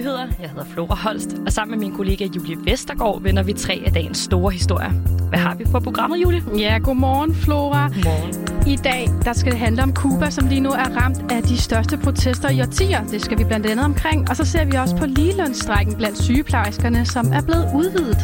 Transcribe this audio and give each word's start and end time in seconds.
Nyheder. 0.00 0.26
Jeg 0.40 0.50
hedder 0.50 0.64
Flora 0.64 0.94
Holst, 0.94 1.36
og 1.46 1.52
sammen 1.52 1.78
med 1.78 1.88
min 1.88 1.96
kollega 1.96 2.26
Julie 2.36 2.56
Vestergaard 2.64 3.22
vender 3.22 3.42
vi 3.42 3.52
tre 3.52 3.82
af 3.86 3.92
dagens 3.92 4.18
store 4.18 4.52
historier. 4.52 4.90
Hvad 5.28 5.38
har 5.38 5.54
vi 5.54 5.64
på 5.64 5.80
programmet, 5.80 6.22
Julie? 6.22 6.42
Ja, 6.58 6.78
godmorgen, 6.82 7.34
Flora. 7.34 7.88
Godmorgen. 7.88 8.68
I 8.68 8.76
dag 8.76 9.08
der 9.24 9.32
skal 9.32 9.52
det 9.52 9.60
handle 9.60 9.82
om 9.82 9.94
Cuba, 9.94 10.30
som 10.30 10.46
lige 10.46 10.60
nu 10.60 10.70
er 10.70 10.96
ramt 11.02 11.32
af 11.32 11.42
de 11.42 11.58
største 11.58 11.98
protester 11.98 12.50
i 12.50 12.60
årtier. 12.60 13.06
Det 13.06 13.22
skal 13.22 13.38
vi 13.38 13.44
blandt 13.44 13.66
andet 13.66 13.84
omkring. 13.84 14.30
Og 14.30 14.36
så 14.36 14.44
ser 14.44 14.64
vi 14.64 14.76
også 14.76 14.96
på 14.96 15.06
ligelønsstrækken 15.06 15.96
blandt 15.96 16.18
sygeplejerskerne, 16.22 17.06
som 17.06 17.32
er 17.32 17.42
blevet 17.42 17.70
udvidet. 17.74 18.18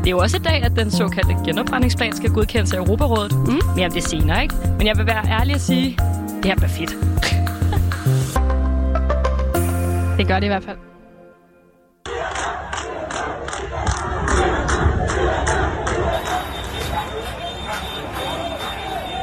Det 0.00 0.06
er 0.06 0.10
jo 0.10 0.18
også 0.18 0.36
i 0.36 0.40
dag, 0.40 0.62
at 0.62 0.72
den 0.76 0.90
såkaldte 0.90 1.36
genopretningsplan 1.44 2.16
skal 2.16 2.30
godkendes 2.30 2.72
af 2.72 2.78
Europarådet. 2.78 3.32
Mm. 3.32 3.60
Mere 3.76 3.86
om 3.86 3.92
det 3.92 4.02
senere, 4.02 4.42
ikke? 4.42 4.54
Men 4.78 4.86
jeg 4.86 4.96
vil 4.96 5.06
være 5.06 5.40
ærlig 5.40 5.54
at 5.54 5.60
sige, 5.60 5.98
det 6.36 6.44
her 6.44 6.56
bliver 6.56 6.68
fedt. 6.68 6.90
Det 10.18 10.26
gør 10.26 10.34
det 10.34 10.44
i 10.44 10.48
hvert 10.48 10.64
fald. 10.64 10.91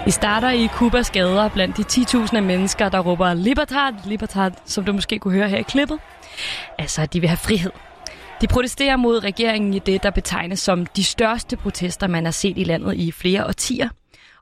Vi 0.09 0.13
starter 0.13 0.49
i 0.49 0.68
Kubas 0.68 1.12
gader 1.12 1.49
blandt 1.49 1.77
de 1.77 1.81
10.000 1.81 2.36
af 2.36 2.44
mennesker, 2.44 2.90
der 2.90 2.99
råber 2.99 3.34
Libertad, 3.34 3.94
Libertad, 4.05 4.52
som 4.66 4.85
du 4.85 4.94
måske 4.94 5.20
kunne 5.20 5.34
høre 5.34 5.49
her 5.49 5.58
i 5.58 5.62
klippet. 5.62 5.99
Altså, 6.77 7.05
de 7.05 7.20
vil 7.20 7.30
have 7.30 7.38
frihed. 7.38 7.72
De 8.41 8.48
protesterer 8.48 8.95
mod 8.95 9.23
regeringen 9.23 9.73
i 9.73 9.80
det, 9.80 10.04
der 10.04 10.09
betegnes 10.09 10.59
som 10.59 10.85
de 10.85 11.04
største 11.04 11.58
protester, 11.58 12.08
man 12.08 12.26
har 12.26 12.32
set 12.32 12.58
i 12.58 12.63
landet 12.63 12.95
i 12.95 13.12
flere 13.12 13.45
årtier. 13.45 13.90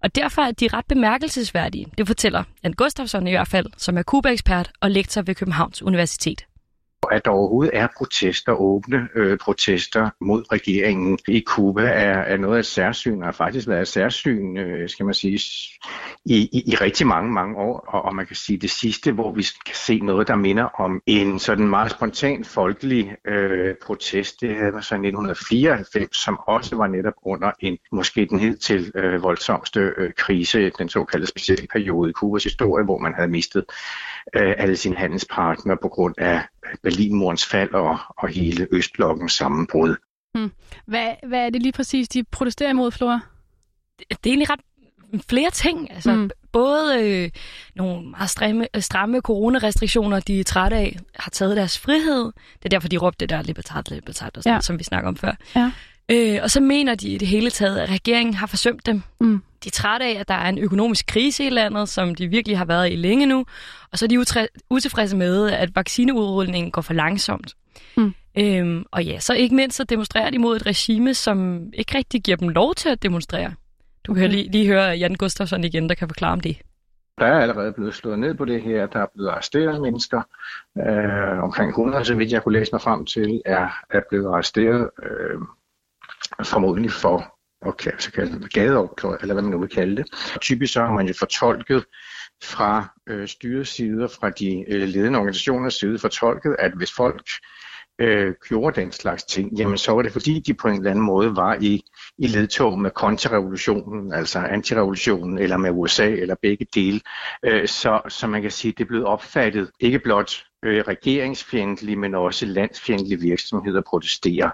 Og 0.04 0.16
derfor 0.16 0.42
er 0.42 0.52
de 0.52 0.68
ret 0.74 0.86
bemærkelsesværdige. 0.86 1.86
Det 1.98 2.08
fortæller 2.08 2.44
Jan 2.64 2.74
Gustafsson 2.74 3.28
i 3.28 3.32
hvert 3.32 3.48
fald, 3.48 3.66
som 3.78 3.98
er 3.98 4.04
Kuba-ekspert 4.04 4.72
og 4.82 4.92
lektor 4.92 5.22
ved 5.22 5.36
Københavns 5.36 5.82
Universitet 5.82 6.46
at 7.12 7.26
der 7.26 7.32
overhovedet 7.32 7.78
er 7.78 7.88
protester, 7.98 8.52
åbne 8.52 9.08
øh, 9.16 9.38
protester 9.38 10.10
mod 10.22 10.52
regeringen 10.52 11.20
i 11.28 11.40
Kuba, 11.40 11.82
er, 11.82 12.20
er 12.20 12.38
noget 12.38 12.56
af 12.56 12.60
et 12.60 12.66
særsyn, 12.66 13.20
og 13.20 13.26
har 13.26 13.32
faktisk 13.32 13.68
været 13.68 13.82
et 13.82 13.88
særsyn, 13.88 14.58
øh, 14.58 14.90
skal 14.90 15.06
man 15.06 15.14
sige, 15.14 15.40
i, 16.26 16.50
i, 16.52 16.64
i 16.72 16.76
rigtig 16.76 17.08
mange, 17.08 17.32
mange 17.32 17.58
år. 17.58 17.86
Og, 17.88 18.02
og 18.06 18.16
man 18.16 18.26
kan 18.26 18.36
sige 18.36 18.58
det 18.58 18.72
sidste, 18.72 19.12
hvor 19.12 19.32
vi 19.32 19.46
kan 19.66 19.76
se 19.76 20.00
noget, 20.00 20.28
der 20.28 20.36
minder 20.36 20.64
om 20.82 21.02
en 21.06 21.40
sådan 21.40 21.68
meget 21.68 21.92
spontan 21.92 22.46
folkelig 22.46 23.16
øh, 23.28 23.76
protest, 23.86 24.42
det 24.42 24.56
havde 24.56 24.72
man 24.72 24.84
så 24.84 24.96
i 24.96 24.98
1994, 24.98 26.18
som 26.18 26.40
også 26.48 26.76
var 26.76 26.88
netop 26.88 27.14
under 27.24 27.52
en, 27.60 27.78
måske 27.92 28.26
den 28.26 28.40
hed 28.40 28.58
til 28.58 28.92
øh, 28.96 29.24
voldsomste 29.24 29.94
øh, 29.98 30.14
krise, 30.18 30.70
den 30.70 30.90
såkaldte 30.90 31.28
specielle 31.28 31.68
periode 31.68 32.10
i 32.10 32.14
Kubas 32.14 32.44
historie, 32.44 32.86
hvor 32.86 32.98
man 32.98 33.14
havde 33.14 33.28
mistet 33.28 33.66
øh, 34.36 34.54
alle 34.58 34.76
sine 34.76 34.96
handelspartnere 34.96 35.78
på 35.82 35.88
grund 35.88 36.16
af 36.18 36.42
Berlinmurens 36.84 37.46
fald 37.46 37.74
og, 37.74 37.98
og 38.18 38.30
hele 38.30 38.68
Østblokkens 38.72 39.34
sammenbrud. 39.34 39.96
Hmm. 40.34 40.52
Hvad, 40.86 41.14
hvad 41.28 41.46
er 41.46 41.50
det 41.50 41.62
lige 41.62 41.72
præcis, 41.72 42.10
de 42.10 42.24
protesterer 42.24 42.70
imod, 42.70 42.92
Flora? 42.92 43.20
Det, 44.00 44.06
det 44.10 44.30
er 44.30 44.34
egentlig 44.34 44.50
ret 44.50 44.60
flere 45.30 45.52
ting. 45.52 45.92
Altså, 45.92 46.12
mm. 46.12 46.30
Både 46.52 47.04
øh, 47.04 47.30
nogle 47.76 48.10
meget 48.10 48.30
stramme, 48.30 48.68
stramme 48.80 49.22
coronarestriktioner, 49.22 50.20
de 50.20 50.40
er 50.40 50.44
trætte 50.44 50.78
af, 50.78 50.98
har 51.16 51.32
taget 51.32 51.58
deres 51.58 51.80
frihed. 51.80 52.24
Det 52.26 52.66
er 52.66 52.70
derfor, 52.70 52.88
de 52.88 52.98
råbte 52.98 53.20
det 53.20 53.30
der 53.30 53.42
libertad, 53.42 53.84
libertad, 53.92 54.38
og 54.38 54.44
sådan, 54.44 54.56
ja. 54.56 54.62
som 54.62 54.80
vi 54.80 54.84
snakker 54.84 55.08
om 55.08 55.16
før. 55.16 55.32
Ja. 55.56 55.72
Øh, 56.12 56.40
og 56.44 56.52
så 56.52 56.62
mener 56.62 56.96
de 56.96 57.10
i 57.10 57.18
det 57.18 57.28
hele 57.28 57.50
taget, 57.50 57.80
at 57.80 57.90
regeringen 57.90 58.34
har 58.34 58.48
forsømt 58.48 58.86
dem. 58.86 59.02
Mm. 59.20 59.42
De 59.64 59.70
er 59.70 59.72
trætte 59.72 60.06
af, 60.06 60.20
at 60.20 60.28
der 60.28 60.34
er 60.34 60.50
en 60.50 60.58
økonomisk 60.58 61.06
krise 61.06 61.46
i 61.46 61.50
landet, 61.50 61.90
som 61.90 62.16
de 62.16 62.28
virkelig 62.28 62.58
har 62.58 62.66
været 62.66 62.92
i 62.92 62.96
længe 62.96 63.26
nu. 63.26 63.46
Og 63.92 63.98
så 63.98 64.06
er 64.06 64.08
de 64.08 64.20
utilfredse 64.70 65.16
med, 65.16 65.52
at 65.52 65.76
vaccineudrulningen 65.76 66.72
går 66.72 66.82
for 66.82 66.94
langsomt. 66.94 67.56
Mm. 67.98 68.14
Øhm, 68.38 68.86
og 68.92 69.06
ja, 69.06 69.20
så 69.20 69.34
ikke 69.34 69.56
mindst 69.56 69.78
så 69.78 69.84
demonstrerer 69.84 70.30
de 70.30 70.40
mod 70.40 70.56
et 70.56 70.66
regime, 70.66 71.14
som 71.14 71.70
ikke 71.74 71.98
rigtig 71.98 72.22
giver 72.24 72.38
dem 72.38 72.50
lov 72.50 72.76
til 72.76 72.90
at 72.90 73.04
demonstrere. 73.04 73.54
Du 74.04 74.14
kan 74.14 74.24
okay. 74.24 74.36
lige, 74.36 74.52
lige 74.52 74.68
høre 74.68 74.84
Jan 74.84 75.16
Gustafsson 75.16 75.64
igen, 75.64 75.90
der 75.90 75.96
kan 75.96 76.08
forklare 76.08 76.34
om 76.34 76.40
det. 76.40 76.58
Der 77.20 77.26
er 77.26 77.40
allerede 77.40 77.74
blevet 77.74 77.94
slået 77.94 78.20
ned 78.20 78.34
på 78.34 78.46
det 78.46 78.62
her. 78.62 78.88
Der 78.88 79.00
er 79.00 79.06
blevet 79.16 79.30
arresteret 79.30 79.82
mennesker. 79.82 80.22
Øh, 80.78 81.44
omkring 81.44 81.70
100, 81.70 82.06
så 82.06 82.16
vidt 82.16 82.32
jeg 82.32 82.44
kunne 82.44 82.60
læse 82.60 82.72
mig 82.72 82.82
frem 82.82 83.06
til, 83.06 83.42
er, 83.46 83.70
er 83.90 84.02
blevet 84.10 84.28
arresteret. 84.28 84.90
Øh, 85.04 85.40
formodentlig 86.44 86.92
for 86.92 87.37
okay, 87.62 87.92
så 88.00 88.12
kalde 88.12 88.40
det 88.40 88.54
gadeoptøj, 88.54 89.18
eller 89.22 89.34
hvad 89.34 89.44
man 89.44 89.52
nu 89.52 89.60
vil 89.60 89.70
kalde 89.70 89.96
det. 89.96 90.06
Typisk 90.42 90.74
så 90.74 90.82
har 90.82 90.94
man 90.94 91.08
jo 91.08 91.14
fortolket 91.20 91.86
fra 92.44 92.96
øh, 93.08 93.28
styrets 93.28 93.70
side, 93.70 94.10
fra 94.10 94.30
de 94.30 94.66
øh, 94.68 94.88
ledende 94.88 95.20
organisationers 95.20 95.74
side, 95.74 96.00
fortolket, 96.00 96.56
at 96.60 96.72
hvis 96.78 96.94
folk 96.94 97.22
øh, 98.00 98.34
gjorde 98.48 98.82
den 98.82 98.92
slags 98.92 99.24
ting, 99.24 99.54
jamen 99.58 99.78
så 99.78 99.92
var 99.92 100.02
det 100.02 100.12
fordi, 100.12 100.40
de 100.40 100.54
på 100.54 100.68
en 100.68 100.78
eller 100.78 100.92
anden 100.92 101.06
måde 101.06 101.36
var 101.36 101.58
i, 101.62 101.84
i 102.18 102.28
ledtog 102.28 102.80
med 102.80 102.92
kontrarevolutionen, 102.92 104.14
altså 104.14 104.40
antirevolutionen, 104.40 105.38
eller 105.38 105.58
med 105.58 105.72
USA, 105.72 106.10
eller 106.10 106.36
begge 106.42 106.68
dele. 106.76 107.02
Øh, 107.46 107.68
så, 107.68 108.02
så 108.10 108.28
man 108.28 108.42
kan 108.42 108.52
sige, 108.52 108.72
det 108.72 108.84
er 108.84 108.88
blevet 108.88 109.06
opfattet 109.06 109.72
ikke 109.80 110.00
blot 110.00 110.44
øh, 110.66 110.84
regeringsfjendtlige, 110.88 111.96
men 111.96 112.16
også 112.16 112.46
landsfjendtlige 112.46 113.20
virksomheder 113.20 113.82
protesterer. 113.82 114.50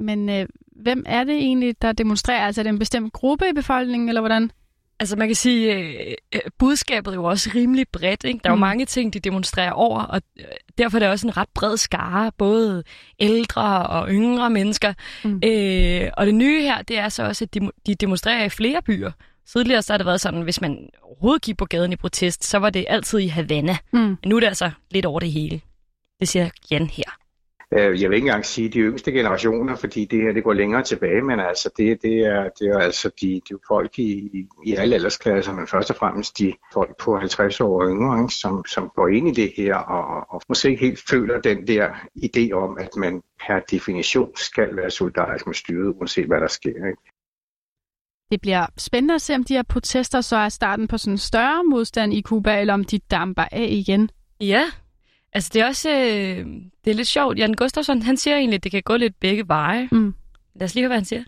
Men 0.00 0.28
øh, 0.28 0.46
hvem 0.76 1.04
er 1.06 1.24
det 1.24 1.34
egentlig, 1.34 1.82
der 1.82 1.92
demonstrerer? 1.92 2.46
Altså 2.46 2.60
er 2.60 2.62
det 2.62 2.70
en 2.70 2.78
bestemt 2.78 3.12
gruppe 3.12 3.44
i 3.50 3.52
befolkningen, 3.54 4.08
eller 4.08 4.20
hvordan? 4.20 4.50
Altså 5.00 5.16
man 5.16 5.28
kan 5.28 5.34
sige, 5.34 5.74
øh, 5.74 6.14
øh, 6.34 6.40
budskabet 6.58 7.10
er 7.10 7.14
jo 7.14 7.24
også 7.24 7.50
rimelig 7.54 7.86
bredt. 7.92 8.24
Ikke? 8.24 8.40
Der 8.44 8.50
er 8.50 8.54
mm. 8.54 8.60
jo 8.60 8.66
mange 8.66 8.84
ting, 8.84 9.14
de 9.14 9.20
demonstrerer 9.20 9.72
over, 9.72 10.02
og 10.02 10.22
øh, 10.38 10.44
derfor 10.78 10.98
er 10.98 10.98
det 10.98 11.08
også 11.08 11.26
en 11.26 11.36
ret 11.36 11.48
bred 11.54 11.76
skare, 11.76 12.32
både 12.38 12.84
ældre 13.18 13.86
og 13.86 14.08
yngre 14.10 14.50
mennesker. 14.50 14.92
Mm. 15.24 15.40
Øh, 15.44 16.10
og 16.16 16.26
det 16.26 16.34
nye 16.34 16.62
her, 16.62 16.82
det 16.82 16.98
er 16.98 17.08
så 17.08 17.22
også, 17.22 17.44
at 17.44 17.54
de, 17.54 17.70
de 17.86 17.94
demonstrerer 17.94 18.44
i 18.44 18.48
flere 18.48 18.82
byer. 18.82 19.10
Tidligere 19.52 19.82
så 19.82 19.92
har 19.92 19.98
det 19.98 20.06
været 20.06 20.20
sådan, 20.20 20.42
hvis 20.42 20.60
man 20.60 20.88
overhovedet 21.02 21.42
gik 21.42 21.56
på 21.56 21.64
gaden 21.64 21.92
i 21.92 21.96
protest, 21.96 22.44
så 22.44 22.58
var 22.58 22.70
det 22.70 22.84
altid 22.88 23.18
i 23.18 23.26
Havana. 23.26 23.76
Mm. 23.92 23.98
Men 23.98 24.18
nu 24.26 24.36
er 24.36 24.40
det 24.40 24.46
altså 24.46 24.70
lidt 24.90 25.06
over 25.06 25.20
det 25.20 25.32
hele. 25.32 25.60
Det 26.20 26.28
siger 26.28 26.50
Jan 26.70 26.86
her. 26.86 27.19
Øh, 27.72 28.02
jeg 28.02 28.10
vil 28.10 28.16
ikke 28.16 28.26
engang 28.26 28.46
sige 28.46 28.68
de 28.68 28.78
yngste 28.78 29.12
generationer, 29.12 29.76
fordi 29.76 30.04
det 30.04 30.22
her 30.22 30.32
det 30.32 30.44
går 30.44 30.52
længere 30.52 30.82
tilbage, 30.82 31.22
men 31.22 31.40
altså 31.40 31.70
det, 31.76 32.02
det, 32.02 32.18
er, 32.18 32.48
det 32.58 32.68
er 32.68 32.78
altså 32.78 33.10
de, 33.20 33.40
de 33.48 33.58
folk 33.68 33.98
i, 33.98 34.30
i 34.66 34.74
alle 34.74 34.94
aldersklasser, 34.94 35.52
men 35.52 35.66
først 35.66 35.90
og 35.90 35.96
fremmest 35.96 36.38
de 36.38 36.52
folk 36.72 36.96
på 36.96 37.18
50 37.18 37.60
år 37.60 37.82
og 37.82 37.88
yngre, 37.88 38.30
som, 38.30 38.64
som 38.66 38.90
går 38.94 39.08
ind 39.08 39.28
i 39.28 39.42
det 39.42 39.52
her 39.56 39.74
og, 39.74 40.34
og 40.34 40.42
måske 40.48 40.68
ikke 40.68 40.84
helt 40.84 41.00
føler 41.10 41.40
den 41.40 41.66
der 41.66 41.88
idé 42.16 42.52
om, 42.52 42.78
at 42.78 42.96
man 42.96 43.22
per 43.46 43.58
definition 43.70 44.36
skal 44.36 44.76
være 44.76 44.90
solidarisk 44.90 45.46
med 45.46 45.54
styret, 45.54 45.94
uanset 45.96 46.26
hvad 46.26 46.40
der 46.40 46.48
sker. 46.48 46.86
Ikke? 46.86 47.02
Det 48.30 48.40
bliver 48.40 48.66
spændende 48.78 49.14
at 49.14 49.22
se, 49.22 49.34
om 49.34 49.44
de 49.44 49.54
her 49.54 49.62
protester 49.62 50.20
så 50.20 50.36
er 50.36 50.48
starten 50.48 50.88
på 50.88 50.98
sådan 50.98 51.14
en 51.14 51.18
større 51.18 51.64
modstand 51.64 52.14
i 52.14 52.20
Kuba, 52.20 52.60
eller 52.60 52.74
om 52.74 52.84
de 52.84 52.98
damper 52.98 53.44
af 53.52 53.68
igen. 53.70 54.10
Ja, 54.40 54.64
Altså, 55.32 55.50
det 55.54 55.62
er 55.62 55.66
også 55.66 55.90
øh, 55.90 56.46
det 56.84 56.90
er 56.90 56.94
lidt 56.94 57.08
sjovt. 57.08 57.38
Jan 57.38 57.54
Gustafsson, 57.54 58.02
han 58.02 58.16
siger 58.16 58.36
egentlig, 58.36 58.56
at 58.56 58.64
det 58.64 58.72
kan 58.72 58.82
gå 58.82 58.96
lidt 58.96 59.20
begge 59.20 59.48
veje. 59.48 59.88
Mm. 59.92 60.14
Lad 60.54 60.64
os 60.64 60.74
lige 60.74 60.82
høre, 60.82 60.88
hvad 60.88 60.96
han 60.96 61.04
siger. 61.04 61.24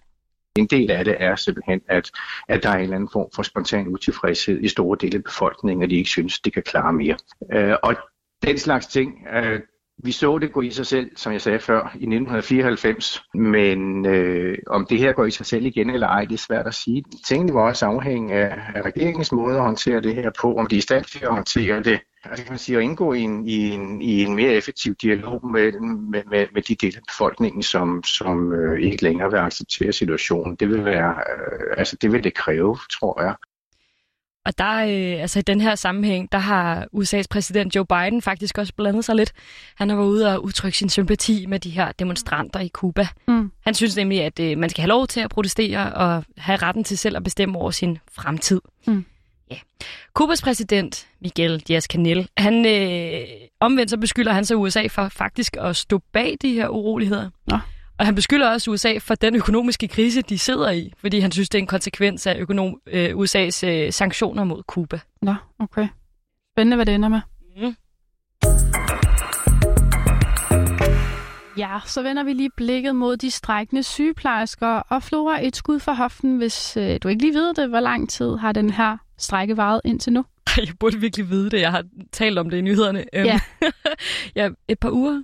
En 0.57 0.67
del 0.67 0.91
af 0.91 1.05
det 1.05 1.17
er 1.19 1.37
simpelthen, 1.37 1.81
at, 1.89 2.11
at 2.49 2.63
der 2.63 2.69
er 2.69 2.75
en 2.75 2.83
eller 2.83 2.97
anden 2.97 3.09
form 3.13 3.29
for 3.35 3.43
spontan 3.43 3.89
utilfredshed 3.89 4.61
i 4.61 4.69
store 4.69 4.99
dele 5.01 5.17
af 5.17 5.25
befolkningen, 5.25 5.83
og 5.83 5.91
de 5.91 5.97
ikke 5.97 6.11
synes, 6.11 6.41
de 6.41 6.51
kan 6.51 6.63
klare 6.63 6.93
mere. 6.93 7.17
Øh, 7.53 7.77
og 7.83 7.97
den 8.43 8.59
slags 8.59 8.87
ting, 8.87 9.27
øh, 9.35 9.61
vi 10.05 10.13
så 10.13 10.39
det 10.39 10.53
gå 10.53 10.61
i 10.61 10.71
sig 10.71 10.87
selv, 10.87 11.11
som 11.17 11.33
jeg 11.33 11.41
sagde 11.41 11.59
før, 11.59 11.81
i 11.81 12.07
1994, 12.07 13.23
men 13.35 14.07
øh, 14.07 14.59
om 14.67 14.87
det 14.87 14.99
her 14.99 15.13
går 15.13 15.25
i 15.25 15.31
sig 15.31 15.47
selv 15.47 15.67
igen 15.67 15.91
eller 15.91 16.07
ej, 16.07 16.25
det 16.25 16.35
er 16.35 16.39
svært 16.39 16.67
at 16.67 16.75
sige. 16.75 17.05
Tingene 17.27 17.55
var 17.55 17.61
også 17.61 17.87
afhængige 17.87 18.39
af, 18.39 18.59
af 18.75 18.83
regeringens 18.83 19.33
måde 19.33 19.57
at 19.57 19.63
håndtere 19.63 20.01
det 20.01 20.15
her 20.15 20.31
på, 20.41 20.57
om 20.57 20.67
de 20.67 20.75
er 20.75 20.79
i 20.79 20.83
stand 20.83 21.05
til 21.05 21.25
at 21.25 21.35
håndtere 21.35 21.83
det 21.83 22.01
altså 22.25 22.45
kan 22.45 22.53
man 22.53 22.59
sige, 22.59 22.79
at 22.79 22.83
indgå 22.83 23.13
i 23.13 23.21
en, 23.21 23.49
i 23.49 23.71
en, 23.71 24.03
i 24.03 24.23
en 24.23 24.35
mere 24.35 24.53
effektiv 24.53 24.95
dialog 24.95 25.47
med, 25.47 25.73
med, 25.81 26.23
med, 26.31 26.47
med 26.55 26.63
de 26.63 26.75
dele 26.75 26.97
af 26.97 27.03
befolkningen, 27.09 27.63
som, 27.63 28.05
som 28.05 28.53
øh, 28.53 28.83
ikke 28.83 29.03
længere 29.03 29.31
vil 29.31 29.39
acceptere 29.39 29.93
situationen. 29.93 30.57
Det 30.57 30.69
vil, 30.69 30.85
være, 30.85 31.11
øh, 31.11 31.75
altså 31.77 31.97
det 32.03 32.13
vil 32.13 32.25
det 32.25 32.35
kræve, 32.35 32.79
tror 32.91 33.23
jeg. 33.23 33.35
Og 34.45 34.59
der, 34.59 34.75
øh, 34.75 35.23
altså 35.23 35.39
i 35.39 35.43
den 35.43 35.61
her 35.61 35.75
sammenhæng, 35.75 36.33
der 36.33 36.39
har 36.39 36.87
USA's 36.97 37.27
præsident 37.31 37.77
Joe 37.77 37.87
Biden 37.87 38.23
faktisk 38.23 38.59
også 38.59 38.73
blandet 38.77 39.05
sig 39.05 39.15
lidt. 39.15 39.33
Han 39.77 39.89
har 39.89 39.97
været 39.97 40.09
ude 40.09 40.35
og 40.35 40.45
udtrykke 40.45 40.79
sin 40.79 40.89
sympati 40.89 41.47
med 41.47 41.59
de 41.59 41.71
her 41.71 41.93
demonstranter 41.93 42.61
i 42.61 42.69
Cuba. 42.69 43.07
Mm. 43.29 43.53
Han 43.65 43.75
synes 43.75 43.97
nemlig, 43.97 44.23
at 44.23 44.41
øh, 44.41 44.59
man 44.59 44.71
skal 44.71 44.83
have 44.83 44.89
lov 44.89 45.07
til 45.07 45.21
at 45.21 45.31
protestere 45.31 45.93
og 45.93 46.25
have 46.37 46.57
retten 46.57 46.85
til 46.85 46.99
selv 46.99 47.17
at 47.17 47.25
bestemme 47.25 47.59
over 47.59 47.71
sin 47.71 47.99
fremtid. 48.13 48.61
Mm. 48.87 49.05
Ja. 49.53 49.59
Kubas 50.15 50.43
præsident, 50.43 51.09
Miguel 51.21 51.63
Diaz-Canel, 51.69 52.27
han 52.37 52.67
øh, 52.67 53.27
omvendt 53.61 53.91
så 53.91 53.97
beskylder 53.97 54.33
han 54.33 54.45
så 54.45 54.55
USA 54.55 54.87
for 54.87 55.09
faktisk 55.09 55.57
at 55.61 55.77
stå 55.77 56.01
bag 56.13 56.37
de 56.43 56.53
her 56.55 56.69
uroligheder. 56.69 57.31
Nå. 57.47 57.59
Og 57.99 58.07
han 58.07 58.15
beskylder 58.15 58.51
også 58.51 58.71
USA 58.71 58.99
for 58.99 59.15
den 59.15 59.37
økonomiske 59.37 59.89
krise, 59.89 60.23
de 60.23 60.39
sidder 60.39 60.71
i, 60.71 60.93
fordi 60.99 61.21
han 61.21 61.33
synes, 61.33 61.49
det 61.49 61.59
er 61.59 61.63
en 61.63 61.67
konsekvens 61.67 62.27
af 62.27 62.37
økonom, 62.39 62.81
øh, 62.87 63.11
USA's 63.17 63.67
øh, 63.67 63.93
sanktioner 63.93 64.45
mod 64.45 64.63
Kuba. 64.63 65.01
Nå, 65.23 65.35
okay. 65.59 65.89
Spændende, 66.55 66.77
hvad 66.77 66.87
det 66.87 66.95
ender 66.95 67.09
med. 67.09 67.21
Mm. 67.57 67.75
Ja, 71.57 71.79
så 71.87 72.03
vender 72.03 72.23
vi 72.23 72.33
lige 72.33 72.51
blikket 72.57 72.97
mod 72.97 73.17
de 73.17 73.31
strækkende 73.31 73.83
sygeplejersker. 73.83 74.67
Og 74.67 75.03
Flora, 75.03 75.47
et 75.47 75.57
skud 75.57 75.79
for 75.79 75.93
hoften, 75.93 76.37
hvis 76.37 76.77
øh, 76.77 76.99
du 77.03 77.09
ikke 77.09 77.23
lige 77.23 77.35
ved 77.35 77.55
det. 77.55 77.69
Hvor 77.69 77.81
lang 77.81 78.11
tid 78.11 78.37
har 78.37 78.53
den 78.53 78.71
her 78.71 78.97
strække 79.25 79.57
varet 79.57 79.81
indtil 79.85 80.13
nu? 80.13 80.25
Jeg 80.57 80.69
burde 80.81 81.01
virkelig 81.01 81.31
vide 81.31 81.51
det. 81.51 81.61
Jeg 81.61 81.71
har 81.71 81.85
talt 82.13 82.39
om 82.39 82.51
det 82.51 82.59
i 82.59 82.61
nyhederne. 82.61 83.05
Øhm, 83.15 83.27
Ja. 83.27 83.41
ja, 84.37 84.49
et 84.69 84.79
par 84.79 84.91
uger. 84.91 85.23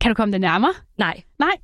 Kan 0.00 0.10
du 0.10 0.14
komme 0.14 0.32
det 0.32 0.40
nærmere? 0.40 0.72
Nej. 0.98 1.22
Nej. 1.38 1.56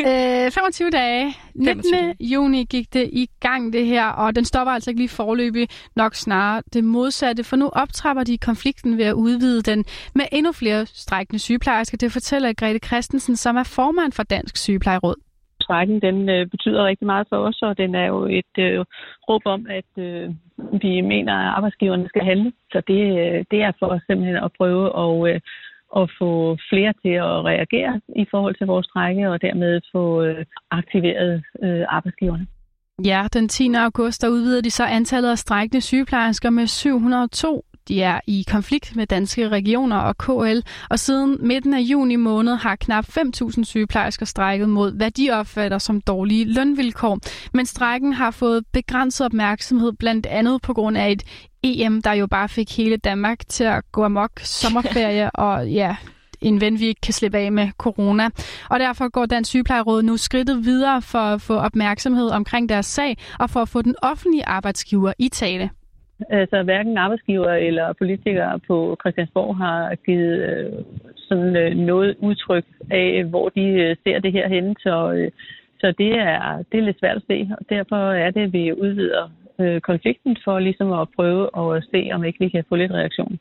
øh, 0.46 0.50
25 0.52 0.90
dage. 0.90 1.34
19. 1.54 1.82
25. 1.94 2.14
juni 2.20 2.64
gik 2.64 2.92
det 2.92 3.10
i 3.12 3.28
gang 3.40 3.72
det 3.72 3.86
her, 3.86 4.06
og 4.06 4.36
den 4.36 4.44
stopper 4.44 4.72
altså 4.72 4.90
ikke 4.90 5.00
lige 5.00 5.08
forløbig, 5.08 5.68
nok 5.96 6.14
snarere 6.14 6.62
det 6.72 6.84
modsatte, 6.84 7.44
for 7.44 7.56
nu 7.56 7.68
optrapper 7.68 8.24
de 8.24 8.38
konflikten 8.38 8.98
ved 8.98 9.04
at 9.04 9.12
udvide 9.12 9.62
den 9.62 9.84
med 10.14 10.24
endnu 10.32 10.52
flere 10.52 10.86
strækkende 10.86 11.38
sygeplejersker. 11.38 11.96
Det 11.96 12.12
fortæller 12.12 12.52
Grete 12.52 12.78
Christensen, 12.86 13.36
som 13.36 13.56
er 13.56 13.62
formand 13.62 14.12
for 14.12 14.22
Dansk 14.22 14.56
Sygeplejeråd 14.56 15.14
strækken, 15.66 15.96
den 16.06 16.16
øh, 16.34 16.42
betyder 16.54 16.88
rigtig 16.90 17.06
meget 17.12 17.26
for 17.30 17.38
os, 17.48 17.58
og 17.62 17.78
den 17.82 17.94
er 17.94 18.06
jo 18.14 18.18
et 18.40 18.54
øh, 18.66 18.84
råb 19.28 19.42
om, 19.44 19.66
at 19.78 19.92
øh, 20.06 20.26
vi 20.84 20.92
mener, 21.12 21.32
at 21.42 21.52
arbejdsgiverne 21.56 22.08
skal 22.08 22.24
handle. 22.30 22.52
Så 22.72 22.78
det, 22.90 23.02
øh, 23.22 23.38
det 23.50 23.58
er 23.66 23.72
for 23.78 23.86
os 23.94 24.02
simpelthen 24.06 24.36
at 24.46 24.52
prøve 24.58 24.84
at, 25.04 25.14
øh, 25.30 25.40
at 26.00 26.10
få 26.18 26.30
flere 26.70 26.92
til 27.02 27.14
at 27.28 27.38
reagere 27.50 28.00
i 28.22 28.24
forhold 28.30 28.54
til 28.56 28.66
vores 28.66 28.86
strække, 28.86 29.30
og 29.32 29.42
dermed 29.42 29.80
få 29.92 30.22
øh, 30.22 30.44
aktiveret 30.70 31.34
øh, 31.64 31.84
arbejdsgiverne. 31.88 32.46
Ja, 33.04 33.26
den 33.32 33.48
10. 33.48 33.74
august 33.74 34.22
der 34.22 34.28
udvider 34.28 34.62
de 34.62 34.70
så 34.70 34.84
antallet 34.84 35.30
af 35.30 35.38
strækkende 35.38 35.80
sygeplejersker 35.80 36.50
med 36.50 36.66
702. 36.66 37.64
De 37.88 38.02
er 38.02 38.20
i 38.26 38.44
konflikt 38.50 38.96
med 38.96 39.06
danske 39.06 39.48
regioner 39.48 39.96
og 39.96 40.18
KL, 40.18 40.58
og 40.90 40.98
siden 40.98 41.38
midten 41.40 41.74
af 41.74 41.80
juni 41.80 42.16
måned 42.16 42.54
har 42.54 42.76
knap 42.76 43.04
5.000 43.18 43.64
sygeplejersker 43.64 44.26
strækket 44.26 44.68
mod, 44.68 44.92
hvad 44.92 45.10
de 45.10 45.30
opfatter 45.30 45.78
som 45.78 46.00
dårlige 46.00 46.44
lønvilkår. 46.44 47.18
Men 47.52 47.66
strækken 47.66 48.12
har 48.12 48.30
fået 48.30 48.64
begrænset 48.72 49.24
opmærksomhed, 49.24 49.92
blandt 49.92 50.26
andet 50.26 50.62
på 50.62 50.74
grund 50.74 50.96
af 50.96 51.10
et 51.10 51.22
EM, 51.62 52.02
der 52.02 52.12
jo 52.12 52.26
bare 52.26 52.48
fik 52.48 52.76
hele 52.76 52.96
Danmark 52.96 53.48
til 53.48 53.64
at 53.64 53.92
gå 53.92 54.04
amok 54.04 54.30
sommerferie, 54.40 55.30
og 55.46 55.68
ja, 55.68 55.96
en 56.40 56.60
ven, 56.60 56.80
vi 56.80 56.86
ikke 56.86 57.00
kan 57.00 57.14
slippe 57.14 57.38
af 57.38 57.52
med 57.52 57.68
corona. 57.78 58.28
Og 58.70 58.80
derfor 58.80 59.08
går 59.08 59.26
Dansk 59.26 59.48
Sygeplejeråd 59.48 60.02
nu 60.02 60.16
skridtet 60.16 60.64
videre 60.64 61.02
for 61.02 61.18
at 61.18 61.42
få 61.42 61.54
opmærksomhed 61.54 62.28
omkring 62.28 62.68
deres 62.68 62.86
sag, 62.86 63.16
og 63.38 63.50
for 63.50 63.62
at 63.62 63.68
få 63.68 63.82
den 63.82 63.94
offentlige 64.02 64.46
arbejdsgiver 64.46 65.12
i 65.18 65.28
tale. 65.28 65.70
Altså 66.30 66.62
hverken 66.62 66.98
arbejdsgiver 66.98 67.52
eller 67.52 67.92
politikere 67.92 68.60
på 68.66 68.96
Christiansborg 69.00 69.56
har 69.56 69.94
givet 69.94 70.38
øh, 70.50 70.72
sådan 71.16 71.56
øh, 71.56 71.76
noget 71.76 72.16
udtryk 72.18 72.64
af, 72.90 73.24
hvor 73.24 73.48
de 73.48 73.66
øh, 73.66 73.96
ser 74.04 74.18
det 74.18 74.32
her 74.32 74.48
henne. 74.48 74.74
Så, 74.78 75.12
øh, 75.12 75.30
så 75.80 75.94
det, 75.98 76.18
er, 76.18 76.62
det 76.72 76.78
er 76.78 76.82
lidt 76.82 76.98
svært 76.98 77.16
at 77.16 77.22
se, 77.30 77.48
og 77.58 77.66
derfor 77.68 78.12
er 78.12 78.30
det, 78.30 78.42
at 78.42 78.52
vi 78.52 78.72
udvider 78.72 79.30
øh, 79.60 79.80
konflikten 79.80 80.36
for 80.44 80.58
ligesom 80.58 80.92
at 80.92 81.08
prøve 81.16 81.76
at 81.76 81.84
se, 81.92 82.10
om 82.12 82.24
ikke 82.24 82.38
vi 82.38 82.48
kan 82.48 82.64
få 82.68 82.76
lidt 82.76 82.92
reaktion. 82.92 83.38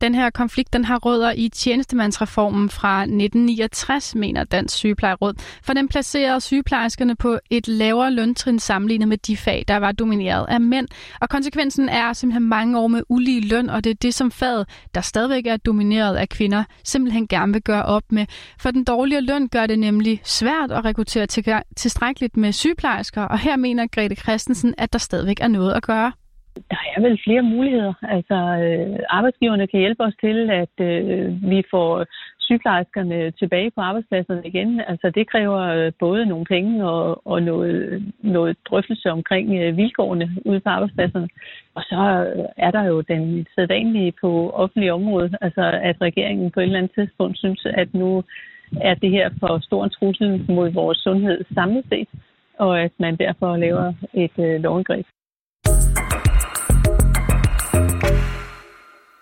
Den 0.00 0.14
her 0.14 0.30
konflikt 0.30 0.72
den 0.72 0.84
har 0.84 0.98
rødder 0.98 1.32
i 1.36 1.48
tjenestemandsreformen 1.48 2.70
fra 2.70 3.00
1969, 3.02 4.14
mener 4.14 4.44
Dansk 4.44 4.76
Sygeplejeråd, 4.76 5.34
for 5.62 5.72
den 5.72 5.88
placerede 5.88 6.40
sygeplejerskerne 6.40 7.16
på 7.16 7.38
et 7.50 7.68
lavere 7.68 8.10
løntrin 8.10 8.58
sammenlignet 8.58 9.08
med 9.08 9.18
de 9.18 9.36
fag, 9.36 9.64
der 9.68 9.76
var 9.76 9.92
domineret 9.92 10.46
af 10.48 10.60
mænd. 10.60 10.88
Og 11.20 11.28
konsekvensen 11.28 11.88
er 11.88 12.12
simpelthen 12.12 12.48
mange 12.48 12.78
år 12.78 12.86
med 12.86 13.02
ulige 13.08 13.48
løn, 13.48 13.70
og 13.70 13.84
det 13.84 13.90
er 13.90 13.94
det, 13.94 14.14
som 14.14 14.30
faget, 14.30 14.68
der 14.94 15.00
stadigvæk 15.00 15.46
er 15.46 15.56
domineret 15.56 16.16
af 16.16 16.28
kvinder, 16.28 16.64
simpelthen 16.84 17.28
gerne 17.28 17.52
vil 17.52 17.62
gøre 17.62 17.84
op 17.84 18.12
med. 18.12 18.26
For 18.60 18.70
den 18.70 18.84
dårlige 18.84 19.20
løn 19.20 19.48
gør 19.48 19.66
det 19.66 19.78
nemlig 19.78 20.20
svært 20.24 20.72
at 20.72 20.84
rekruttere 20.84 21.26
tilstrækkeligt 21.76 22.36
med 22.36 22.52
sygeplejersker, 22.52 23.22
og 23.22 23.38
her 23.38 23.56
mener 23.56 23.86
Grete 23.86 24.16
Christensen, 24.16 24.74
at 24.78 24.92
der 24.92 24.98
stadigvæk 24.98 25.40
er 25.40 25.48
noget 25.48 25.72
at 25.72 25.82
gøre. 25.82 26.12
Der 26.70 26.76
er 26.96 27.00
vel 27.00 27.20
flere 27.24 27.42
muligheder. 27.42 27.94
Altså, 28.02 28.34
øh, 28.34 28.98
arbejdsgiverne 29.08 29.66
kan 29.66 29.80
hjælpe 29.80 30.02
os 30.04 30.14
til, 30.20 30.50
at 30.50 30.74
øh, 30.80 31.50
vi 31.50 31.62
får 31.70 32.06
sygeplejerskerne 32.38 33.30
tilbage 33.30 33.70
på 33.70 33.80
arbejdspladserne 33.80 34.42
igen. 34.44 34.80
Altså, 34.80 35.10
det 35.10 35.30
kræver 35.30 35.60
øh, 35.76 35.92
både 35.98 36.26
nogle 36.26 36.44
penge 36.44 36.88
og, 36.88 37.26
og 37.26 37.42
noget, 37.42 38.02
noget 38.20 38.56
drøftelse 38.68 39.10
omkring 39.10 39.46
øh, 39.60 39.76
vilkårene 39.76 40.28
ude 40.44 40.60
på 40.60 40.68
arbejdspladserne. 40.68 41.28
Og 41.74 41.82
så 41.82 42.02
øh, 42.36 42.44
er 42.56 42.70
der 42.70 42.84
jo 42.84 43.00
den 43.00 43.46
sædvanlige 43.54 44.12
på 44.20 44.50
offentlige 44.50 44.92
område, 44.92 45.30
altså 45.40 45.64
at 45.82 45.96
regeringen 46.00 46.50
på 46.50 46.60
et 46.60 46.64
eller 46.64 46.78
andet 46.78 46.94
tidspunkt 46.94 47.38
synes, 47.38 47.66
at 47.66 47.94
nu 47.94 48.24
er 48.80 48.94
det 48.94 49.10
her 49.10 49.30
for 49.40 49.58
stor 49.58 49.84
en 49.84 49.90
trussel 49.90 50.44
mod 50.48 50.70
vores 50.70 50.98
sundhed 50.98 51.44
samlet 51.54 51.84
set, 51.88 52.08
og 52.58 52.80
at 52.80 52.92
man 52.98 53.16
derfor 53.16 53.56
laver 53.56 53.92
et 54.14 54.38
øh, 54.38 54.60
lovindgreb. 54.60 55.06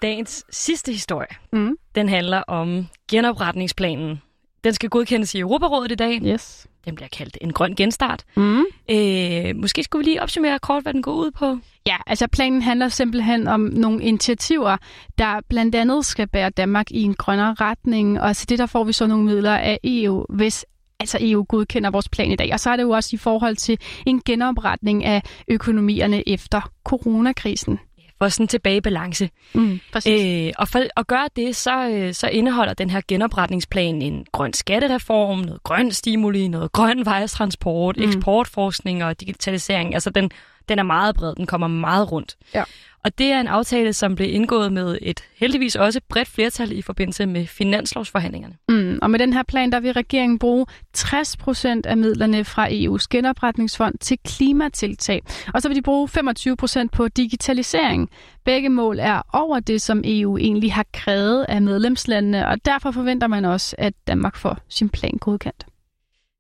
Dagens 0.05 0.45
sidste 0.51 0.93
historie, 0.93 1.27
Mm. 1.53 1.77
den 1.95 2.09
handler 2.09 2.39
om 2.39 2.87
genopretningsplanen. 3.11 4.23
Den 4.65 4.73
skal 4.75 4.89
godkendes 4.91 5.35
i 5.35 5.39
Europarådet 5.41 5.93
i 5.93 5.95
dag. 5.95 6.21
Yes. 6.23 6.67
Den 6.85 6.95
bliver 6.95 7.09
kaldt 7.09 7.39
en 7.41 7.53
grøn 7.53 7.75
genstart. 7.77 8.25
Mm. 8.37 8.65
Øh, 8.91 9.57
måske 9.57 9.83
skulle 9.83 10.05
vi 10.05 10.11
lige 10.11 10.23
opsummere 10.23 10.59
kort, 10.59 10.83
hvad 10.83 10.93
den 10.93 11.03
går 11.03 11.13
ud 11.13 11.31
på. 11.31 11.59
Ja, 11.87 11.97
altså 12.07 12.29
planen 12.29 12.63
handler 12.63 12.89
simpelthen 12.89 13.49
om 13.49 13.61
nogle 13.61 14.03
initiativer, 14.03 14.77
der 15.19 15.41
blandt 15.49 15.75
andet 15.75 16.07
skal 16.07 16.27
bære 16.27 16.51
Danmark 16.51 16.91
i 16.91 17.03
en 17.03 17.15
grønnere 17.15 17.55
retning, 17.61 18.21
og 18.21 18.37
til 18.37 18.49
det 18.49 18.59
der 18.59 18.67
får 18.67 18.85
vi 18.85 18.93
så 18.93 19.07
nogle 19.07 19.25
midler 19.25 19.57
af 19.57 19.79
EU, 19.85 20.25
hvis 20.29 20.67
altså 21.01 21.19
EU 21.21 21.45
godkender 21.49 21.91
vores 21.91 22.09
plan 22.09 22.31
i 22.33 22.37
dag. 22.37 22.51
Og 22.53 22.61
så 22.61 22.71
er 22.71 22.77
det 22.77 22.83
jo 22.83 22.91
også 22.91 23.11
i 23.13 23.17
forhold 23.17 23.57
til 23.57 23.79
en 24.07 24.23
genopretning 24.25 25.05
af 25.05 25.23
økonomierne 25.49 26.29
efter 26.29 26.71
coronakrisen. 26.85 27.79
For 28.25 28.29
sådan 28.29 28.49
tilbage 28.49 28.77
i 28.77 28.81
balance. 28.81 29.31
Mm. 29.55 29.81
Øh, 30.09 30.53
og 30.59 30.69
for 30.69 30.83
at 30.97 31.07
gøre 31.07 31.29
det, 31.37 31.57
så, 31.57 31.89
øh, 31.89 32.15
så 32.15 32.29
indeholder 32.29 32.75
den 32.75 32.91
her 32.91 33.01
genopretningsplan 33.09 34.03
en 34.03 34.27
grøn 34.33 34.53
skattereform, 34.53 35.39
noget 35.39 35.63
grøn 35.63 35.93
stimuli, 35.93 36.49
noget 36.49 36.73
grøn 36.73 37.05
vejstransport, 37.05 37.97
mm. 37.97 38.03
eksportforskning 38.03 39.05
og 39.05 39.21
digitalisering. 39.21 39.95
Altså 39.95 40.11
den, 40.11 40.31
den 40.69 40.79
er 40.79 40.83
meget 40.83 41.17
bred, 41.17 41.35
den 41.35 41.47
kommer 41.47 41.69
meget 41.69 42.13
rundt. 42.13 42.37
Ja. 42.55 42.65
Og 43.05 43.19
det 43.19 43.27
er 43.27 43.41
en 43.41 43.49
aftale, 43.49 43.93
som 43.93 44.15
blev 44.15 44.35
indgået 44.35 44.73
med 44.73 44.99
et 45.03 45.21
heldigvis 45.37 45.77
også 45.77 46.01
bredt 46.09 46.29
flertal 46.29 46.73
i 46.73 46.83
forbindelse 46.83 47.27
med 47.27 47.47
finanslovsforhandlingerne. 47.47 48.55
Mm, 48.69 48.99
og 49.03 49.11
med 49.11 49.19
den 49.19 49.33
her 49.33 49.43
plan, 49.43 49.73
der 49.73 49.81
vil 49.81 49.93
regeringen 49.93 50.39
bruge 50.39 50.67
60 50.93 51.37
procent 51.37 51.87
af 51.87 51.97
midlerne 51.97 52.45
fra 52.45 52.69
EU's 52.69 53.07
genopretningsfond 53.11 53.95
til 53.99 54.19
klimatiltag. 54.25 55.23
Og 55.55 55.63
så 55.63 55.69
vil 55.69 55.77
de 55.77 55.83
bruge 55.83 56.09
25 56.09 56.57
procent 56.57 56.93
på 56.93 57.09
digitalisering. 57.09 58.11
Begge 58.45 58.69
mål 58.69 58.99
er 58.99 59.23
over 59.33 59.61
det, 59.61 59.83
som 59.83 60.03
EU 60.05 60.39
egentlig 60.39 60.73
har 60.73 60.87
krævet 60.93 61.47
af 61.49 61.63
medlemslandene, 61.63 62.49
og 62.49 62.65
derfor 62.65 62.91
forventer 62.91 63.27
man 63.27 63.45
også, 63.45 63.77
at 63.79 63.95
Danmark 64.07 64.37
får 64.37 64.59
sin 64.69 64.89
plan 64.89 65.19
godkendt. 65.21 65.67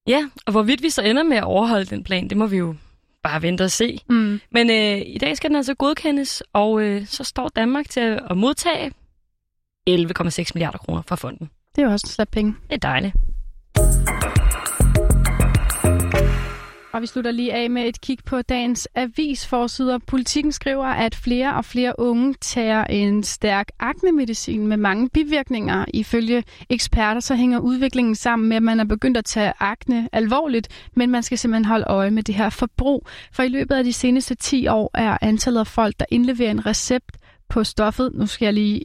Ja, 0.06 0.28
og 0.46 0.52
hvorvidt 0.52 0.82
vi 0.82 0.90
så 0.90 1.02
ender 1.02 1.22
med 1.22 1.36
at 1.36 1.44
overholde 1.44 1.84
den 1.84 2.04
plan, 2.04 2.28
det 2.28 2.36
må 2.36 2.46
vi 2.46 2.56
jo 2.56 2.74
bare 3.24 3.42
vente 3.42 3.62
og 3.62 3.70
se. 3.70 3.98
Mm. 4.08 4.40
Men 4.50 4.70
øh, 4.70 5.02
i 5.06 5.18
dag 5.18 5.36
skal 5.36 5.50
den 5.50 5.56
altså 5.56 5.74
godkendes, 5.74 6.42
og 6.52 6.82
øh, 6.82 7.06
så 7.06 7.24
står 7.24 7.48
Danmark 7.56 7.88
til 7.88 8.20
at 8.30 8.36
modtage 8.36 8.92
11,6 9.90 10.50
milliarder 10.54 10.78
kroner 10.78 11.02
fra 11.02 11.16
fonden. 11.16 11.50
Det 11.76 11.82
er 11.82 11.86
jo 11.86 11.92
også 11.92 12.04
en 12.06 12.10
slap 12.10 12.28
penge. 12.28 12.54
Det 12.70 12.74
er 12.74 12.88
dejligt. 12.88 13.14
Og 16.94 17.02
vi 17.02 17.06
slutter 17.06 17.30
lige 17.30 17.52
af 17.54 17.70
med 17.70 17.88
et 17.88 18.00
kig 18.00 18.18
på 18.26 18.42
dagens 18.42 18.88
avisforsider. 18.94 19.98
Politikken 20.06 20.52
skriver, 20.52 20.86
at 20.86 21.14
flere 21.14 21.54
og 21.54 21.64
flere 21.64 21.98
unge 21.98 22.34
tager 22.40 22.84
en 22.84 23.22
stærk 23.22 23.68
aknemedicin 23.78 24.66
med 24.66 24.76
mange 24.76 25.08
bivirkninger. 25.08 25.84
Ifølge 25.94 26.44
eksperter 26.70 27.20
så 27.20 27.34
hænger 27.34 27.58
udviklingen 27.58 28.14
sammen 28.14 28.48
med, 28.48 28.56
at 28.56 28.62
man 28.62 28.80
er 28.80 28.84
begyndt 28.84 29.16
at 29.16 29.24
tage 29.24 29.52
akne 29.60 30.08
alvorligt, 30.12 30.68
men 30.96 31.10
man 31.10 31.22
skal 31.22 31.38
simpelthen 31.38 31.64
holde 31.64 31.84
øje 31.88 32.10
med 32.10 32.22
det 32.22 32.34
her 32.34 32.50
forbrug. 32.50 33.06
For 33.32 33.42
i 33.42 33.48
løbet 33.48 33.74
af 33.74 33.84
de 33.84 33.92
seneste 33.92 34.34
10 34.34 34.66
år 34.66 34.90
er 34.94 35.18
antallet 35.20 35.60
af 35.60 35.66
folk, 35.66 35.94
der 35.98 36.06
indleverer 36.10 36.50
en 36.50 36.66
recept 36.66 37.16
på 37.48 37.64
stoffet, 37.64 38.10
nu 38.14 38.26
skal 38.26 38.46
jeg 38.46 38.54
lige 38.54 38.84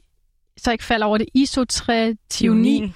så 0.58 0.72
ikke 0.72 0.84
falde 0.84 1.06
over 1.06 1.18
det, 1.18 1.28
isotrionin, 1.34 2.94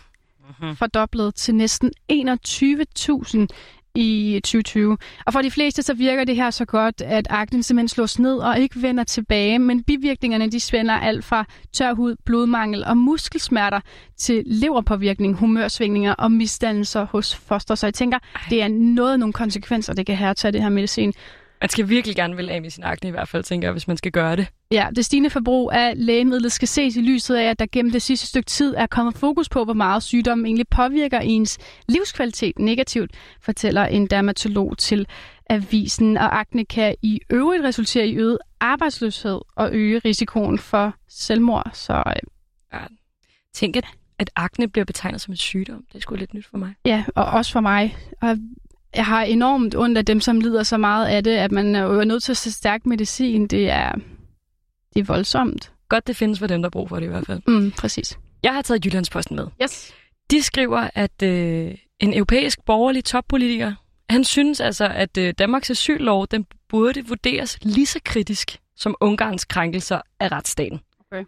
Mhm. 0.59 0.75
fordoblet 0.75 1.35
til 1.35 1.55
næsten 1.55 1.91
21.000 2.09 3.47
i 3.95 4.39
2020. 4.43 4.97
Og 5.25 5.33
for 5.33 5.41
de 5.41 5.51
fleste 5.51 5.81
så 5.81 5.93
virker 5.93 6.23
det 6.23 6.35
her 6.35 6.51
så 6.51 6.65
godt, 6.65 7.01
at 7.01 7.27
aknen 7.29 7.63
simpelthen 7.63 7.87
slås 7.87 8.19
ned 8.19 8.37
og 8.37 8.59
ikke 8.59 8.81
vender 8.81 9.03
tilbage, 9.03 9.59
men 9.59 9.83
bivirkningerne 9.83 10.51
de 10.51 10.59
spænder 10.59 10.93
alt 10.95 11.25
fra 11.25 11.45
tør 11.73 11.93
hud, 11.93 12.15
blodmangel 12.25 12.85
og 12.85 12.97
muskelsmerter 12.97 13.79
til 14.17 14.43
leverpåvirkning, 14.45 15.35
humørsvingninger 15.35 16.13
og 16.13 16.31
misdannelser 16.31 17.05
hos 17.05 17.35
foster. 17.35 17.75
Så 17.75 17.87
jeg 17.87 17.93
tænker, 17.93 18.19
det 18.49 18.61
er 18.61 18.67
noget 18.67 19.19
nogle 19.19 19.33
konsekvenser, 19.33 19.93
det 19.93 20.05
kan 20.05 20.15
have 20.15 20.29
at 20.29 20.37
tage 20.37 20.51
det 20.51 20.61
her 20.61 20.69
medicin. 20.69 21.13
Man 21.63 21.69
skal 21.69 21.89
virkelig 21.89 22.15
gerne 22.15 22.35
vil 22.35 22.49
af 22.49 22.61
med 22.61 22.69
sin 22.69 22.83
akne 22.83 23.07
i 23.07 23.11
hvert 23.11 23.27
fald, 23.27 23.43
tænker 23.43 23.67
jeg, 23.67 23.71
hvis 23.71 23.87
man 23.87 23.97
skal 23.97 24.11
gøre 24.11 24.35
det. 24.35 24.47
Ja, 24.71 24.87
det 24.95 25.05
stigende 25.05 25.29
forbrug 25.29 25.71
af 25.73 25.93
lægemidler 25.95 26.49
skal 26.49 26.67
ses 26.67 26.95
i 26.95 27.01
lyset 27.01 27.35
af, 27.35 27.49
at 27.49 27.59
der 27.59 27.65
gennem 27.71 27.91
det 27.91 28.01
sidste 28.01 28.27
stykke 28.27 28.45
tid 28.45 28.73
er 28.77 28.87
kommet 28.87 29.15
fokus 29.15 29.49
på, 29.49 29.63
hvor 29.63 29.73
meget 29.73 30.03
sygdommen 30.03 30.45
egentlig 30.45 30.67
påvirker 30.67 31.19
ens 31.19 31.57
livskvalitet 31.87 32.59
negativt, 32.59 33.11
fortæller 33.41 33.85
en 33.85 34.07
dermatolog 34.07 34.77
til 34.77 35.07
avisen, 35.49 36.17
og 36.17 36.39
akne 36.39 36.65
kan 36.65 36.95
i 37.01 37.19
øvrigt 37.29 37.63
resultere 37.63 38.07
i 38.07 38.15
øget 38.15 38.37
arbejdsløshed 38.59 39.39
og 39.55 39.69
øge 39.73 39.99
risikoen 39.99 40.59
for 40.59 40.95
selvmord. 41.09 41.69
Så 41.73 42.03
øh, 42.07 42.13
Ja. 42.73 42.79
Tænk, 43.53 43.75
at, 43.75 43.85
at 44.19 44.29
akne 44.35 44.67
bliver 44.67 44.85
betegnet 44.85 45.21
som 45.21 45.31
en 45.31 45.37
sygdom. 45.37 45.85
Det 45.87 45.95
er 45.95 46.01
sgu 46.01 46.15
lidt 46.15 46.33
nyt 46.33 46.45
for 46.45 46.57
mig. 46.57 46.73
ja, 46.85 47.03
og 47.15 47.25
også 47.25 47.51
for 47.51 47.59
mig. 47.61 47.97
Og 48.21 48.37
jeg 48.95 49.05
har 49.05 49.23
enormt 49.23 49.75
ondt 49.75 49.97
af 49.97 50.05
dem, 50.05 50.21
som 50.21 50.39
lider 50.39 50.63
så 50.63 50.77
meget 50.77 51.07
af 51.07 51.23
det, 51.23 51.31
at 51.31 51.51
man 51.51 51.75
er 51.75 51.81
jo 51.81 52.03
nødt 52.03 52.23
til 52.23 52.31
at 52.31 52.37
se 52.37 52.51
stærk 52.51 52.85
medicin. 52.85 53.47
Det 53.47 53.69
er, 53.69 53.91
det 54.93 54.99
er 54.99 55.03
voldsomt. 55.03 55.71
Godt, 55.89 56.07
det 56.07 56.15
findes 56.15 56.39
for 56.39 56.47
dem, 56.47 56.61
der 56.61 56.65
har 56.65 56.71
brug 56.71 56.89
for 56.89 56.95
det 56.95 57.05
i 57.05 57.09
hvert 57.09 57.25
fald. 57.25 57.41
Mm, 57.47 57.71
præcis. 57.71 58.17
Jeg 58.43 58.53
har 58.53 58.61
taget 58.61 58.85
Jyllandsposten 58.85 59.35
med. 59.35 59.47
Yes. 59.63 59.93
De 60.31 60.41
skriver, 60.41 60.89
at 60.95 61.23
øh, 61.23 61.75
en 61.99 62.13
europæisk 62.13 62.65
borgerlig 62.65 63.05
toppolitiker, 63.05 63.73
han 64.09 64.23
synes 64.23 64.59
altså, 64.59 64.85
at 64.85 65.17
øh, 65.17 65.33
Danmarks 65.37 65.69
asyllov, 65.69 66.27
den 66.27 66.45
burde 66.69 67.05
vurderes 67.07 67.57
lige 67.61 67.85
så 67.85 67.99
kritisk 68.05 68.57
som 68.75 68.95
Ungarns 69.01 69.45
krænkelser 69.45 70.01
af 70.19 70.31
retsstaten. 70.31 70.79
Okay. 71.11 71.23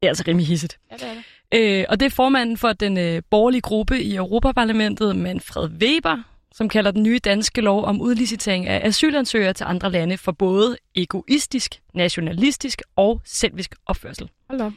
Det 0.00 0.02
er 0.02 0.08
altså 0.08 0.24
rimelig 0.26 0.46
hissigt. 0.46 0.78
Ja, 0.90 0.96
det 0.96 1.06
er 1.08 1.14
det. 1.14 1.24
Øh, 1.54 1.84
og 1.88 2.00
det 2.00 2.06
er 2.06 2.10
formanden 2.10 2.56
for 2.56 2.72
den 2.72 2.98
øh, 2.98 3.22
borgerlige 3.30 3.60
gruppe 3.60 4.02
i 4.02 4.14
Europaparlamentet, 4.14 5.16
Manfred 5.16 5.70
Weber, 5.70 6.22
som 6.54 6.68
kalder 6.68 6.90
den 6.90 7.02
nye 7.02 7.18
danske 7.18 7.60
lov 7.60 7.84
om 7.84 8.00
udlicitering 8.00 8.66
af 8.66 8.88
asylansøgere 8.88 9.52
til 9.52 9.64
andre 9.64 9.90
lande 9.90 10.18
for 10.18 10.32
både 10.32 10.76
egoistisk, 10.94 11.80
nationalistisk 11.94 12.82
og 12.96 13.20
selvisk 13.24 13.74
opførsel. 13.86 14.30
Hold 14.48 14.60
op. 14.60 14.72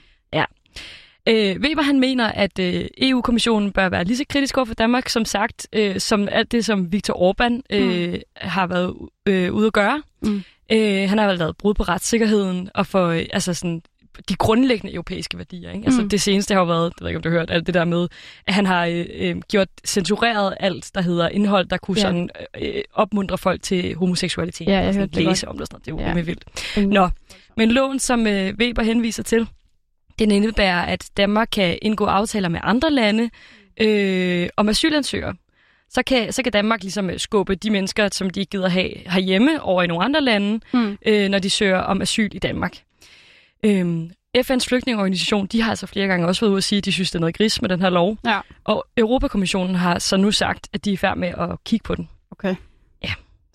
Øh, 1.28 1.58
Weber 1.60 1.82
han 1.82 2.00
mener, 2.00 2.26
at 2.26 2.60
øh, 2.60 2.88
EU-kommissionen 2.98 3.72
bør 3.72 3.90
være 3.90 4.04
lige 4.04 4.18
så 4.18 4.24
kritisk 4.30 4.58
over 4.58 4.66
for 4.66 4.74
Danmark, 4.74 5.10
som 5.10 5.26
sagt, 5.26 5.68
øh, 5.74 6.00
som 6.00 6.28
alt 6.32 6.52
det, 6.52 6.66
som 6.66 6.92
Viktor 6.92 7.14
Orbán 7.14 7.62
øh, 7.70 8.14
mm. 8.14 8.20
har 8.36 8.68
været 8.68 8.94
øh, 9.26 9.54
ude 9.54 9.68
at 9.68 9.74
gøre. 9.74 10.04
Mm. 10.22 10.44
Øh, 10.72 11.10
han 11.10 11.18
har 11.18 11.34
lavet 11.34 11.58
brud 11.58 11.74
på 11.74 11.84
retssikkerheden 11.84 12.70
og 12.76 12.88
for 12.88 13.08
øh, 13.08 13.26
altså 13.34 13.54
sådan, 13.54 13.82
de 14.30 14.36
grundlæggende 14.36 14.94
europæiske 14.94 15.38
værdier. 15.38 15.72
Ikke? 15.72 15.86
Altså, 15.86 16.02
Mm. 16.02 16.10
Det 16.10 16.22
seneste 16.22 16.54
har 16.54 16.62
jo 16.62 16.68
været, 16.68 16.84
jeg 17.00 17.04
ved 17.06 17.10
ikke 17.10 17.18
om 17.18 17.24
du 17.24 17.30
har 17.30 17.38
hørt, 17.38 17.52
alt 17.52 17.66
det 17.66 17.74
der 17.74 17.86
med, 17.86 18.08
at 18.48 18.54
han 18.54 18.66
har 18.66 18.86
øh, 18.86 19.06
øh, 19.16 19.36
gjort 19.52 19.68
censureret 19.86 20.54
alt, 20.60 20.92
der 20.96 21.02
hedder 21.02 21.30
indhold, 21.30 21.68
der 21.68 21.78
kunne 21.78 21.98
Ja. 21.98 22.02
sådan, 22.02 22.30
øh, 22.62 22.74
opmuntre 22.94 23.38
folk 23.38 23.62
til 23.62 23.96
homoseksualitet. 23.96 24.68
Ja, 24.68 24.72
jeg 24.80 24.88
og 24.88 24.94
sådan, 24.94 25.00
hørte 25.10 25.16
det 25.16 25.24
læse 25.28 25.48
om 25.48 25.58
det 25.58 25.68
sådan. 25.68 25.80
Det 25.86 25.92
er 25.92 26.14
jo 26.14 26.18
Ja. 26.18 26.22
vildt. 26.22 26.88
Nå, 26.94 27.10
men 27.58 27.72
loven, 27.72 28.00
som 28.00 28.28
øh, 28.28 28.54
Weber 28.60 28.84
henviser 28.84 29.24
til, 29.24 29.48
den 30.20 30.32
indebærer, 30.32 30.82
at 30.82 31.10
Danmark 31.18 31.48
kan 31.52 31.78
indgå 31.82 32.06
aftaler 32.06 32.50
med 32.50 32.60
andre 32.64 32.92
lande 32.92 33.30
øh, 33.82 34.50
om 34.58 34.70
asylansøgere. 34.70 35.34
Så 35.90 36.04
kan, 36.04 36.32
så 36.34 36.44
kan 36.44 36.52
Danmark 36.52 36.82
ligesom 36.82 37.10
øh, 37.10 37.20
skubbe 37.20 37.56
de 37.56 37.70
mennesker, 37.70 38.10
som 38.12 38.30
de 38.30 38.40
ikke 38.40 38.50
gider 38.50 38.70
have 38.70 38.90
herhjemme, 39.08 39.62
over 39.62 39.84
i 39.84 39.88
nogle 39.88 40.04
andre 40.04 40.22
lande, 40.22 40.60
Mm. 40.74 40.98
øh, 41.06 41.30
når 41.30 41.40
de 41.40 41.50
søger 41.50 41.78
om 41.78 42.02
asyl 42.02 42.30
i 42.34 42.40
Danmark. 42.40 42.74
Øhm, 43.66 44.12
FN's 44.38 44.68
flygtningeorganisation, 44.68 45.46
de 45.48 45.62
har 45.62 45.70
altså 45.70 45.88
flere 45.88 46.08
gange 46.08 46.28
også 46.28 46.42
været 46.42 46.52
ude 46.52 46.58
at 46.58 46.64
sige, 46.64 46.78
at 46.78 46.86
de 46.86 46.92
synes, 46.92 47.12
det 47.12 47.16
er 47.16 47.20
noget 47.20 47.38
gris 47.38 47.62
med 47.62 47.70
den 47.70 47.82
her 47.82 47.90
lov. 47.90 48.18
Ja. 48.26 48.40
Og 48.64 48.86
Europakommissionen 48.98 49.76
har 49.76 50.00
så 50.00 50.18
nu 50.18 50.32
sagt, 50.32 50.68
at 50.74 50.86
de 50.86 50.90
er 50.90 50.94
i 50.94 50.98
færd 50.98 51.18
med 51.18 51.28
at 51.28 51.64
kigge 51.66 51.84
på 51.84 51.96
den. 51.96 52.10
Okay. 52.32 52.56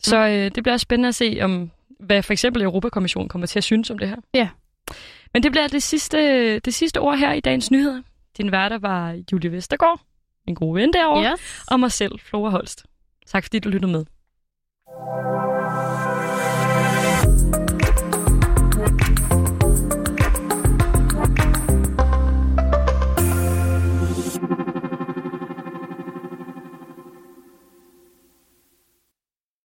Så 0.03 0.17
øh, 0.19 0.51
det 0.55 0.63
bliver 0.63 0.77
spændende 0.77 1.09
at 1.09 1.15
se, 1.15 1.39
om 1.43 1.71
hvad 2.01 2.23
for 2.23 2.33
eksempel 2.33 2.63
Europakommissionen 2.63 3.29
kommer 3.29 3.47
til 3.47 3.59
at 3.59 3.65
synes 3.65 3.91
om 3.91 3.99
det 3.99 4.09
her. 4.09 4.17
Ja. 4.35 4.49
Men 5.35 5.43
det 5.43 5.53
bliver 5.53 5.69
det 5.69 5.83
sidste, 5.83 6.59
det 6.59 6.75
sidste 6.75 7.01
ord 7.01 7.19
her 7.19 7.33
i 7.33 7.41
dagens 7.41 7.71
nyheder. 7.71 8.03
Din 8.39 8.53
værter 8.53 8.79
var 8.79 9.19
Julie 9.33 9.53
Vestergaard, 9.53 10.01
min 10.47 10.55
gode 10.55 10.75
ven 10.81 10.93
derovre, 10.93 11.33
Yes. 11.33 11.65
og 11.71 11.81
mig 11.81 11.93
selv, 11.93 12.13
Flora 12.21 12.51
Holst. 12.51 12.85
Tak 13.27 13.45
fordi 13.45 13.59
du 13.59 13.69
lyttede 13.69 13.93
med. 13.93 14.05